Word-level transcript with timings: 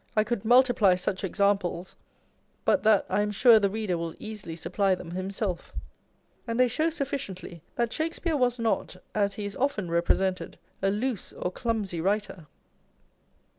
I 0.15 0.23
could 0.23 0.43
multiply 0.43 0.95
such 0.95 1.23
examples, 1.23 1.95
but 2.65 2.81
that 2.81 3.05
I 3.07 3.21
am 3.21 3.29
sure 3.29 3.59
the 3.59 3.69
reader 3.69 3.99
will 3.99 4.15
easily 4.17 4.55
supply 4.55 4.95
them 4.95 5.11
himself; 5.11 5.75
and 6.47 6.59
they 6.59 6.67
show 6.67 6.89
sufficiently 6.89 7.61
that 7.75 7.93
Shakespeare 7.93 8.35
was 8.35 8.57
not 8.57 8.95
(as 9.13 9.35
he 9.35 9.45
is 9.45 9.55
often 9.55 9.91
represented) 9.91 10.57
a 10.81 10.89
loose 10.89 11.33
or 11.33 11.51
clumsy 11.51 12.01
writer. 12.01 12.47